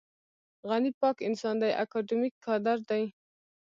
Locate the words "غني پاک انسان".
0.69-1.55